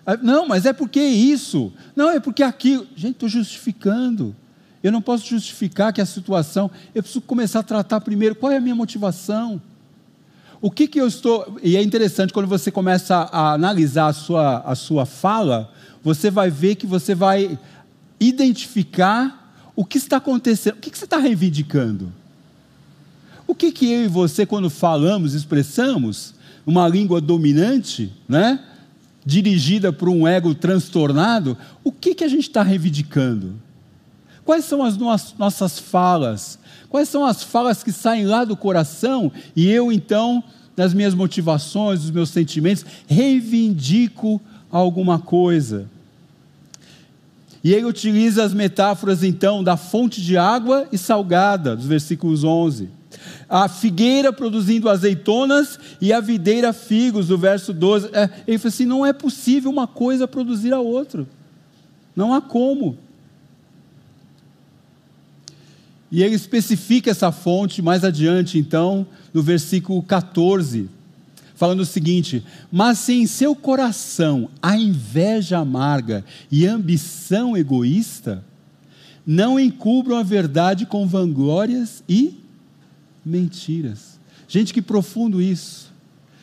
[0.07, 2.87] é, não, mas é porque isso, não, é porque aquilo.
[2.95, 4.35] Gente, estou justificando.
[4.83, 6.71] Eu não posso justificar que a situação.
[6.95, 9.61] Eu preciso começar a tratar primeiro qual é a minha motivação.
[10.61, 11.59] O que, que eu estou.
[11.63, 16.51] E é interessante quando você começa a analisar a sua, a sua fala, você vai
[16.51, 17.59] ver que você vai
[18.19, 20.75] identificar o que está acontecendo?
[20.75, 22.13] O que você está reivindicando?
[23.51, 26.35] O que, que eu e você, quando falamos, expressamos
[26.65, 28.61] uma língua dominante, né?
[29.27, 33.61] dirigida por um ego transtornado, o que, que a gente está reivindicando?
[34.45, 36.61] Quais são as nossas falas?
[36.89, 40.45] Quais são as falas que saem lá do coração e eu, então,
[40.77, 45.91] nas minhas motivações, dos meus sentimentos, reivindico alguma coisa?
[47.65, 53.00] E ele utiliza as metáforas, então, da fonte de água e salgada, dos versículos 11.
[53.51, 58.11] A figueira produzindo azeitonas e a videira figos, do verso 12.
[58.13, 61.27] É, ele fala assim: não é possível uma coisa produzir a outra.
[62.15, 62.97] Não há como.
[66.11, 70.89] E ele especifica essa fonte mais adiante, então, no versículo 14,
[71.55, 78.45] falando o seguinte: Mas se em seu coração há inveja amarga e ambição egoísta,
[79.25, 82.40] não encubram a verdade com vanglórias e
[83.25, 84.19] mentiras.
[84.49, 85.91] Gente, que profundo isso.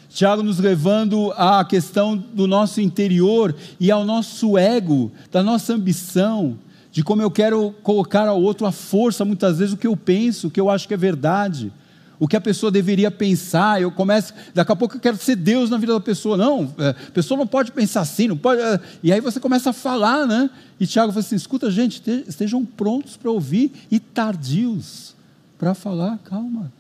[0.10, 6.58] Tiago nos levando à questão do nosso interior e ao nosso ego, da nossa ambição,
[6.92, 10.48] de como eu quero colocar ao outro a força, muitas vezes, o que eu penso,
[10.48, 11.72] o que eu acho que é verdade,
[12.20, 13.80] o que a pessoa deveria pensar.
[13.80, 16.36] Eu começo, daqui a pouco eu quero ser Deus na vida da pessoa.
[16.36, 18.62] Não, é, a pessoa não pode pensar assim, não pode.
[18.62, 20.50] É, e aí você começa a falar, né?
[20.80, 25.16] E Tiago fala assim: escuta, gente, estejam prontos para ouvir e tardios
[25.58, 26.72] para falar, calma.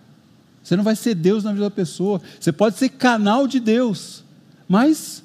[0.63, 2.21] Você não vai ser Deus na vida da pessoa.
[2.39, 4.23] Você pode ser canal de Deus,
[4.67, 5.23] mas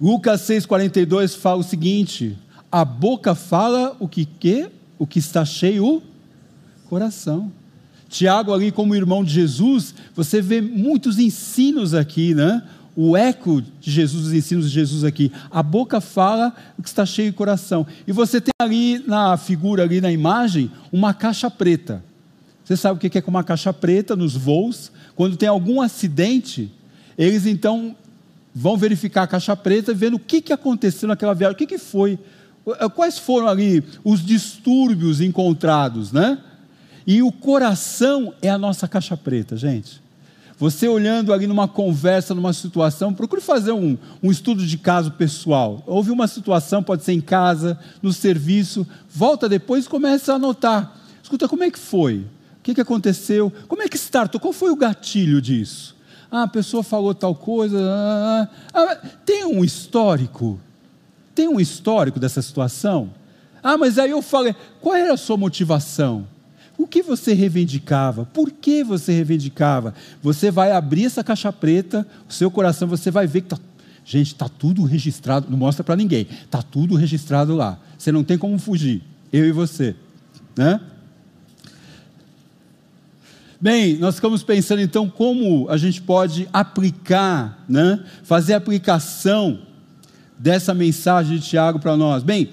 [0.00, 2.36] Lucas 6,42 fala o seguinte:
[2.70, 6.02] a boca fala o que, que o que está cheio o
[6.88, 7.52] coração.
[8.08, 12.62] Tiago, ali, como irmão de Jesus, você vê muitos ensinos aqui, né?
[12.96, 15.32] O eco de Jesus, os ensinos de Jesus aqui.
[15.50, 17.86] A boca fala o que está cheio o coração.
[18.06, 22.04] E você tem ali na figura, ali na imagem, uma caixa preta.
[22.64, 24.90] Você sabe o que é com uma caixa preta nos voos?
[25.14, 26.72] Quando tem algum acidente,
[27.18, 27.94] eles então
[28.54, 31.78] vão verificar a caixa preta, vendo o que, que aconteceu naquela viagem, o que, que
[31.78, 32.18] foi,
[32.66, 36.38] eh, quais foram ali os distúrbios encontrados, né?
[37.06, 40.03] E o coração é a nossa caixa preta, gente.
[40.58, 45.82] Você olhando ali numa conversa, numa situação, procure fazer um, um estudo de caso pessoal.
[45.86, 50.96] Houve uma situação, pode ser em casa, no serviço, volta depois e começa a anotar.
[51.22, 52.18] Escuta, como é que foi?
[52.58, 53.52] O que, que aconteceu?
[53.66, 54.40] Como é que startou?
[54.40, 55.94] Qual foi o gatilho disso?
[56.34, 57.78] ah, a pessoa falou tal coisa.
[57.80, 60.58] Ah, ah, ah, tem um histórico?
[61.32, 63.14] Tem um histórico dessa situação?
[63.62, 66.26] Ah, mas aí eu falei, qual era a sua motivação?
[66.76, 68.24] O que você reivindicava?
[68.26, 69.94] Por que você reivindicava?
[70.22, 73.58] Você vai abrir essa caixa preta, o seu coração, você vai ver que está.
[74.04, 77.78] Gente, está tudo registrado, não mostra para ninguém, está tudo registrado lá.
[77.96, 79.96] Você não tem como fugir, eu e você.
[80.56, 80.78] Né?
[83.58, 89.60] Bem, nós ficamos pensando então como a gente pode aplicar, né, fazer aplicação
[90.38, 92.22] dessa mensagem de Tiago para nós.
[92.22, 92.50] Bem,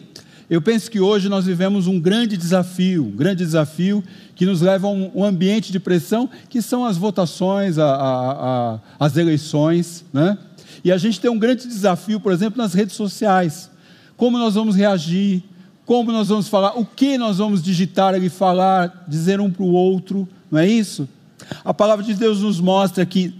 [0.52, 4.04] eu penso que hoje nós vivemos um grande desafio, um grande desafio
[4.36, 8.80] que nos leva a um, ambiente de pressão, que são as votações, a, a, a,
[9.00, 10.38] as eleições, né?
[10.84, 13.72] E a gente tem um grande desafio, por exemplo, nas redes sociais.
[14.18, 15.42] Como nós vamos reagir,
[15.86, 19.72] como nós vamos falar, o que nós vamos digitar e falar, dizer um para o
[19.72, 21.08] outro, não é isso?
[21.64, 23.34] A palavra de Deus nos mostra que,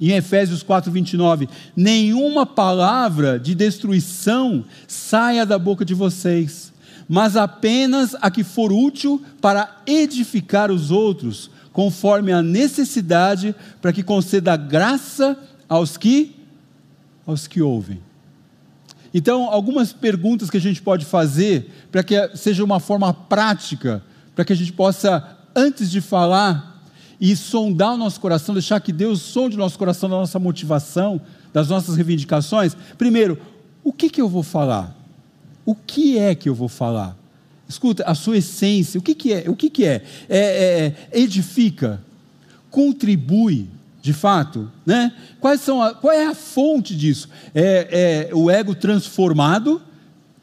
[0.00, 6.72] em Efésios 4, 29, nenhuma palavra de destruição saia da boca de vocês,
[7.08, 14.02] mas apenas a que for útil para edificar os outros, conforme a necessidade, para que
[14.02, 16.34] conceda graça aos que
[17.26, 18.00] aos que ouvem.
[19.12, 24.02] Então, algumas perguntas que a gente pode fazer para que seja uma forma prática,
[24.34, 26.75] para que a gente possa antes de falar
[27.20, 31.20] e sondar o nosso coração, deixar que Deus sonde o nosso coração da nossa motivação,
[31.52, 32.76] das nossas reivindicações.
[32.98, 33.38] Primeiro,
[33.82, 34.94] o que, que eu vou falar?
[35.64, 37.16] O que é que eu vou falar?
[37.68, 39.44] Escuta, a sua essência, o que, que é?
[39.48, 40.02] O que, que é?
[40.28, 42.00] É, é, é edifica,
[42.70, 43.68] contribui,
[44.00, 45.12] de fato, né?
[45.40, 47.28] Quais são a, qual é a fonte disso?
[47.52, 49.82] É, é o ego transformado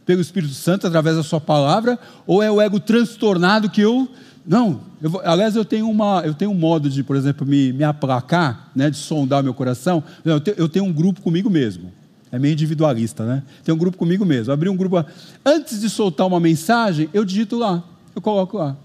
[0.05, 4.09] pelo Espírito Santo através da sua palavra, ou é o ego transtornado que eu
[4.45, 7.83] não, eu, aliás, eu tenho, uma, eu tenho um modo de, por exemplo, me, me
[7.83, 10.03] aplacar, né, de sondar meu coração.
[10.25, 11.91] Eu tenho, eu tenho um grupo comigo mesmo.
[12.29, 13.43] É meio individualista, né?
[13.63, 14.51] Tem um grupo comigo mesmo.
[14.51, 15.05] Abri um grupo.
[15.45, 17.83] Antes de soltar uma mensagem, eu digito lá.
[18.15, 18.75] Eu coloco lá.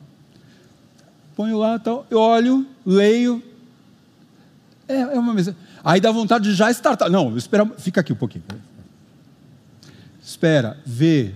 [1.34, 3.42] Ponho lá, tal, eu olho, leio.
[4.86, 5.58] É, é uma mensagem.
[5.82, 7.10] Aí dá vontade de já startar.
[7.10, 8.44] Não, espera, fica aqui um pouquinho.
[10.22, 11.32] Espera, vê,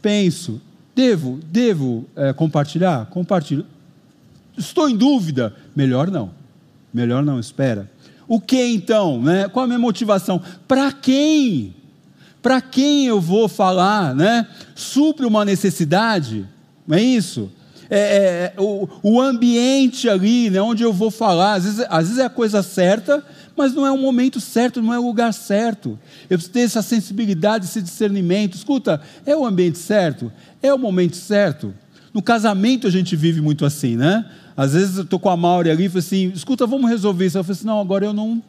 [0.00, 0.60] penso,
[0.96, 3.04] devo, devo é, compartilhar?
[3.06, 3.66] Compartilho.
[4.56, 5.54] Estou em dúvida?
[5.76, 6.30] Melhor não.
[6.92, 7.90] Melhor não, espera.
[8.26, 9.22] O que então?
[9.22, 9.46] Né?
[9.46, 10.40] Qual a minha motivação?
[10.66, 11.76] Para quem?
[12.40, 14.14] Para quem eu vou falar?
[14.14, 14.48] Né?
[14.74, 16.48] Supre uma necessidade?
[16.88, 17.52] Não é isso?
[17.90, 22.08] É, é, é, o, o, ambiente ali, né, onde eu vou falar, às vezes, às
[22.08, 23.22] vezes é a coisa certa,
[23.56, 25.98] mas não é o momento certo, não é o lugar certo.
[26.28, 28.54] Eu preciso ter essa sensibilidade, esse discernimento.
[28.54, 30.32] Escuta, é o ambiente certo?
[30.62, 31.74] É o momento certo?
[32.12, 34.24] No casamento a gente vive muito assim, né?
[34.56, 37.36] Às vezes eu estou com a Mauri ali e falo assim, escuta, vamos resolver isso.
[37.36, 38.42] Eu falo assim, não, agora eu não,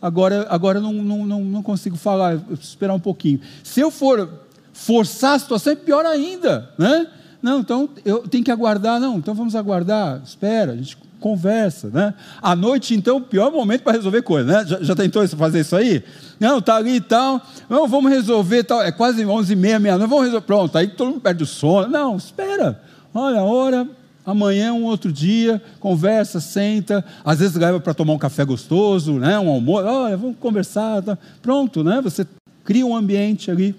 [0.00, 3.40] agora, agora eu não, não, não, não consigo falar, eu preciso esperar um pouquinho.
[3.62, 4.30] Se eu for
[4.72, 7.06] forçar a situação, é pior ainda, né?
[7.40, 12.12] Não, então eu tenho que aguardar, não, então vamos aguardar, espera, a gente conversa, né?
[12.42, 14.66] À noite, então, o pior momento para resolver coisa, né?
[14.66, 16.04] Já, já, tentou fazer isso aí?
[16.38, 19.96] Não, tá ali e tal, não, vamos resolver tal, é quase 11 e meia, meia,
[19.96, 22.78] não vamos resolver, pronto, aí todo mundo perde o sono, não, espera,
[23.14, 23.88] olha, a hora,
[24.26, 29.38] amanhã um outro dia, conversa, senta, às vezes leva para tomar um café gostoso, né?
[29.38, 31.16] um almoço, olha, vamos conversar, tá.
[31.40, 32.02] pronto, né?
[32.02, 32.26] você
[32.62, 33.74] cria um ambiente ali,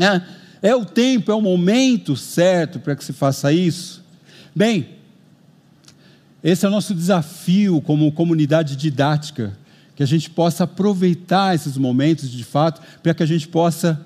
[0.00, 4.02] é, é o tempo, é o momento certo para que se faça isso.
[4.52, 5.01] Bem,
[6.42, 9.56] esse é o nosso desafio como comunidade didática,
[9.94, 14.04] que a gente possa aproveitar esses momentos de fato, para que a gente possa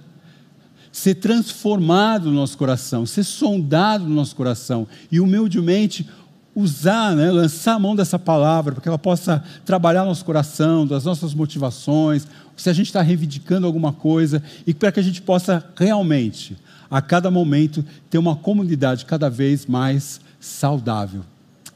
[0.92, 6.08] ser transformado no nosso coração, ser sondado no nosso coração e humildemente
[6.54, 10.86] usar, né, lançar a mão dessa palavra para que ela possa trabalhar no nosso coração,
[10.86, 12.26] das nossas motivações,
[12.56, 16.56] se a gente está reivindicando alguma coisa e para que a gente possa realmente,
[16.90, 21.22] a cada momento, ter uma comunidade cada vez mais saudável.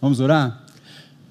[0.00, 0.62] Vamos orar?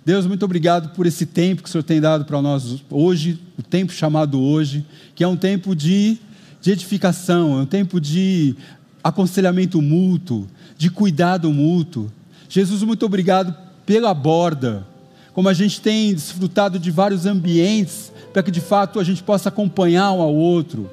[0.05, 3.63] Deus, muito obrigado por esse tempo que o Senhor tem dado para nós hoje, o
[3.63, 6.17] tempo chamado hoje, que é um tempo de,
[6.61, 8.55] de edificação, é um tempo de
[9.03, 10.47] aconselhamento mútuo,
[10.77, 12.11] de cuidado mútuo.
[12.47, 13.55] Jesus, muito obrigado
[13.87, 14.85] pela borda,
[15.33, 19.49] como a gente tem desfrutado de vários ambientes, para que de fato a gente possa
[19.49, 20.87] acompanhar um ao outro,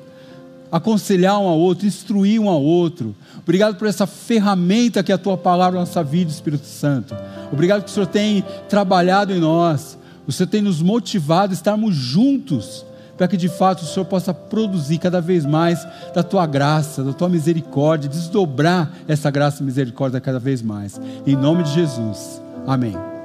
[0.70, 3.14] aconselhar um ao outro, instruir um ao outro.
[3.38, 7.14] Obrigado por essa ferramenta que é a tua palavra na nossa vida, Espírito Santo.
[7.52, 9.98] Obrigado que o Senhor tem trabalhado em nós.
[10.26, 12.84] O Senhor tem nos motivado a estarmos juntos
[13.16, 17.12] para que de fato o Senhor possa produzir cada vez mais da tua graça, da
[17.12, 21.00] tua misericórdia, desdobrar essa graça e misericórdia cada vez mais.
[21.26, 22.42] Em nome de Jesus.
[22.66, 23.15] Amém.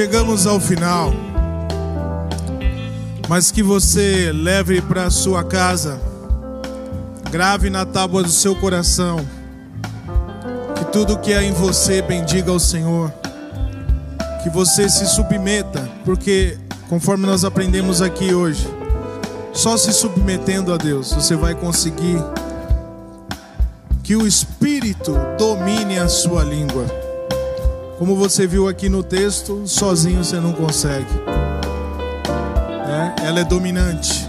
[0.00, 1.12] Chegamos ao final.
[3.28, 6.00] Mas que você leve para sua casa,
[7.30, 9.20] grave na tábua do seu coração,
[10.74, 13.12] que tudo que é em você bendiga ao Senhor.
[14.42, 16.56] Que você se submeta, porque
[16.88, 18.66] conforme nós aprendemos aqui hoje,
[19.52, 22.16] só se submetendo a Deus você vai conseguir
[24.02, 26.99] que o Espírito domine a sua língua.
[28.00, 31.04] Como você viu aqui no texto, sozinho você não consegue.
[32.88, 34.26] É, ela é dominante.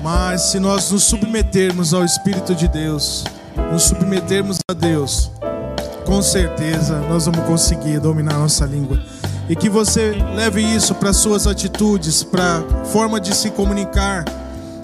[0.00, 3.24] Mas se nós nos submetermos ao Espírito de Deus,
[3.72, 5.28] nos submetermos a Deus,
[6.06, 9.02] com certeza nós vamos conseguir dominar nossa língua.
[9.48, 14.24] E que você leve isso para suas atitudes, para forma de se comunicar,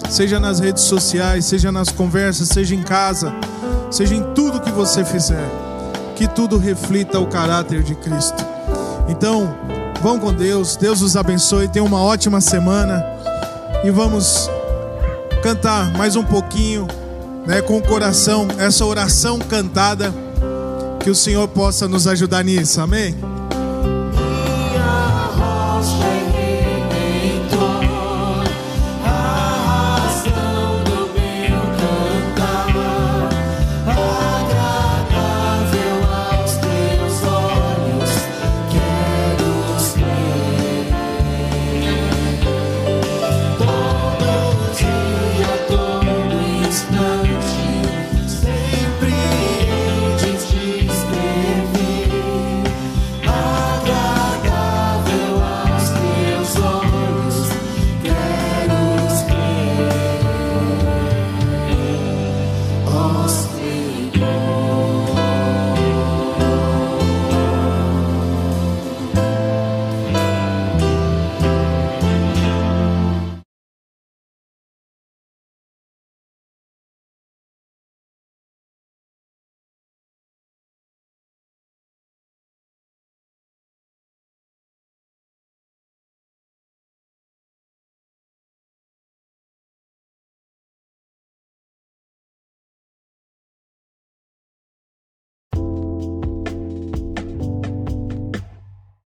[0.09, 3.33] seja nas redes sociais, seja nas conversas, seja em casa
[3.89, 5.49] seja em tudo que você fizer,
[6.17, 8.43] que tudo reflita o caráter de Cristo.
[9.07, 9.55] Então,
[10.01, 13.05] vão com Deus, Deus os abençoe, tenha uma ótima semana
[13.83, 14.49] e vamos
[15.43, 16.87] cantar mais um pouquinho,
[17.45, 20.11] né, com o coração, essa oração cantada,
[20.99, 23.15] que o Senhor possa nos ajudar nisso, amém?